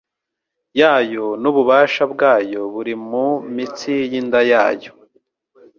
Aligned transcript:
yayo 0.79 1.25
N 1.41 1.43
ububasha 1.51 2.03
bwayo 2.13 2.61
buri 2.73 2.93
mu 3.09 3.25
mitsi 3.55 3.93
y 4.11 4.13
inda 4.19 4.41
yayo 4.51 4.91